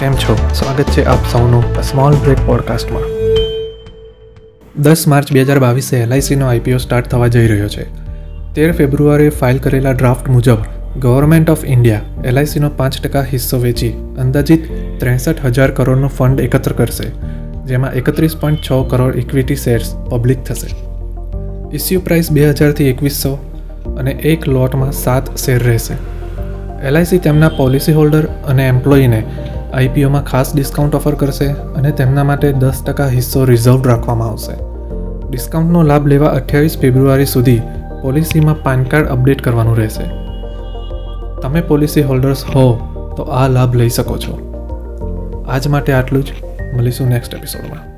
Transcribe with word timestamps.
કેમ 0.00 0.16
છો? 0.22 0.34
સ્વાગત 0.54 0.90
છે 0.94 1.02
આપ 1.12 1.24
સૌનું 1.30 1.64
સ્મોલ 1.86 2.16
બ્રેક 2.24 2.40
પોડકાસ્ટમાં. 2.48 3.06
દસ 4.84 5.00
માર્ચ 5.12 5.30
બે 5.36 5.42
હજાર 5.46 5.60
બાવીસે 5.64 5.94
એલઆઈસીનો 6.00 6.50
આઈપીઓ 6.50 6.78
સ્ટાર્ટ 6.84 7.08
થવા 7.14 7.28
જઈ 7.36 7.48
રહ્યો 7.52 7.70
છે. 7.74 7.86
તેર 8.56 8.68
ફેબ્રુઆરીએ 8.80 9.32
ફાઇલ 9.40 9.58
કરેલા 9.64 9.94
ડ્રાફ્ટ 9.96 10.28
મુજબ 10.34 10.60
ગવર્મેન્ટ 11.04 11.50
ઓફ 11.54 11.64
ઇન્ડિયા 11.76 12.28
એલઆઈસીનો 12.32 12.70
પાંચ 12.76 12.98
ટકા 13.06 13.24
હિસ્સો 13.32 13.60
વેચી 13.64 13.90
અંદાજિત 14.26 14.68
ત્રેસઠ 15.00 15.42
હજાર 15.48 15.74
કરોડનું 15.80 16.14
ફંડ 16.20 16.44
એકત્ર 16.46 16.76
કરશે, 16.82 17.08
જેમાં 17.72 17.98
એકત્રીસ 18.02 18.38
પોઈન્ટ 18.44 18.62
છ 18.68 18.86
કરોડ 18.94 19.18
ઇક્વિટી 19.24 19.58
શેર્સ 19.64 19.92
પબ્લિક 20.12 20.46
થશે. 20.50 20.70
ઇસ્યુ 21.80 22.06
પ્રાઇસ 22.06 22.32
બે 22.38 22.46
હજારથી 22.52 22.88
એકવીસો 22.92 23.34
અને 23.96 24.14
એક 24.34 24.48
લોટમાં 24.54 24.96
સાત 25.02 25.34
શેર 25.46 25.60
રહેશે. 25.66 26.00
એલઆઈસી 26.88 27.22
તેમના 27.28 27.52
પોલિસી 27.60 27.98
હોલ્ડર 28.00 28.24
અને 28.50 28.64
એમ્પ્લોયીને 28.68 29.22
આઈપીઓમાં 29.74 30.24
ખાસ 30.24 30.54
ડિસ્કાઉન્ટ 30.54 30.94
ઓફર 30.94 31.14
કરશે 31.14 31.44
અને 31.46 31.90
તેમના 31.90 32.24
માટે 32.24 32.52
દસ 32.52 32.82
ટકા 32.86 33.08
હિસ્સો 33.08 33.44
રિઝર્વ 33.44 33.82
રાખવામાં 33.84 34.28
આવશે. 34.28 34.52
ડિસ્કાઉન્ટનો 35.30 35.82
લાભ 35.82 36.06
લેવા 36.06 36.28
અઠ્યાવીસ 36.28 36.78
ફેબ્રુઆરી 36.78 37.26
સુધી 37.26 37.60
પોલિસીમાં 38.02 38.62
પાન 38.62 38.84
કાર્ડ 38.84 39.06
અપડેટ 39.08 39.42
કરવાનું 39.42 39.76
રહેશે. 39.76 40.04
તમે 41.40 41.60
પોલિસી 41.60 42.02
હોલ્ડર્સ 42.02 42.44
હો 42.44 42.78
તો 43.16 43.22
આ 43.22 43.48
લાભ 43.48 43.76
લઈ 43.76 43.88
શકો 43.88 44.18
છો. 44.18 44.44
આજ 45.48 45.68
માટે 45.68 45.92
આટલું 45.92 46.24
જ. 46.24 46.32
મળીશું 46.76 47.08
નેક્સ્ટ 47.08 47.34
એપિસોડમાં. 47.34 47.97